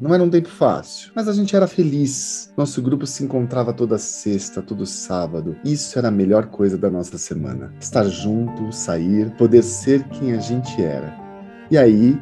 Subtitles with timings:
[0.00, 2.50] Não era um tempo fácil, mas a gente era feliz.
[2.56, 5.54] Nosso grupo se encontrava toda sexta, todo sábado.
[5.62, 7.74] Isso era a melhor coisa da nossa semana.
[7.78, 11.14] Estar junto, sair, poder ser quem a gente era.
[11.70, 12.18] E aí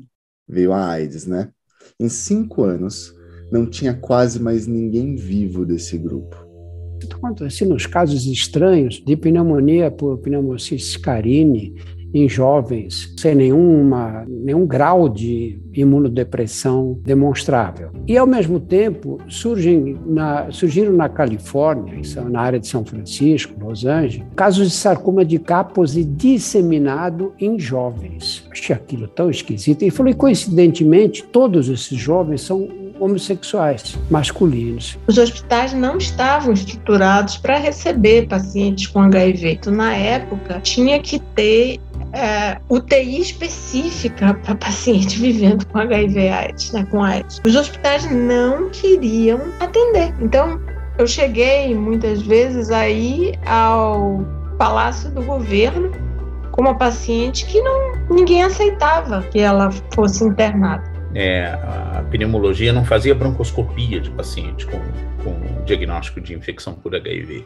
[0.49, 1.51] veio a AIDS, né?
[2.01, 3.15] Em cinco anos,
[3.53, 6.37] não tinha quase mais ninguém vivo desse grupo.
[7.13, 11.77] Acontece nos casos estranhos de pneumonia por pneumocystis carini
[12.13, 17.91] em jovens sem nenhuma, nenhum grau de imunodepressão demonstrável.
[18.07, 23.85] E, ao mesmo tempo, surgem na, surgiram na Califórnia, na área de São Francisco, Los
[23.85, 28.47] Angeles, casos de sarcoma de Kaposi disseminado em jovens.
[28.51, 29.85] Achei aquilo tão esquisito.
[29.85, 32.69] E falei, coincidentemente, todos esses jovens são
[33.01, 34.99] homossexuais masculinos.
[35.07, 39.53] Os hospitais não estavam estruturados para receber pacientes com HIV.
[39.53, 41.79] Então, na época, tinha que ter
[42.13, 47.41] é, UTI específica para paciente vivendo com HIV/AIDS, né, com AIDS.
[47.45, 50.15] Os hospitais não queriam atender.
[50.21, 50.61] Então,
[50.99, 54.25] eu cheguei muitas vezes aí ao
[54.59, 55.93] palácio do governo
[56.51, 62.85] com uma paciente que não ninguém aceitava que ela fosse internada é, a pneumologia não
[62.85, 64.79] fazia broncoscopia de paciente com,
[65.25, 67.45] com diagnóstico de infecção por HIV.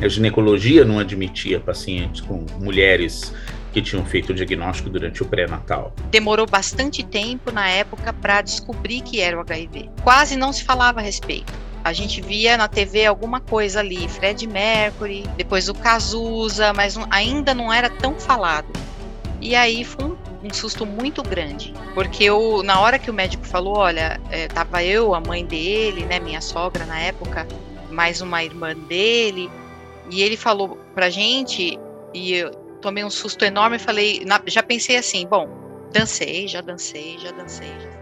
[0.00, 3.34] A ginecologia não admitia pacientes com mulheres
[3.72, 5.94] que tinham feito o diagnóstico durante o pré-natal.
[6.10, 9.90] Demorou bastante tempo na época para descobrir que era o HIV.
[10.02, 11.52] Quase não se falava a respeito.
[11.84, 17.52] A gente via na TV alguma coisa ali, Fred Mercury, depois o Cazuza, mas ainda
[17.54, 18.68] não era tão falado.
[19.40, 23.46] E aí foi um um susto muito grande, porque eu, na hora que o médico
[23.46, 27.46] falou, olha, é, tava eu, a mãe dele, né, minha sogra na época,
[27.90, 29.48] mais uma irmã dele,
[30.10, 31.78] e ele falou pra gente,
[32.12, 32.50] e eu
[32.82, 35.48] tomei um susto enorme e falei, na, já pensei assim, bom,
[35.92, 37.80] dancei, já dancei, já dancei.
[37.80, 38.01] Já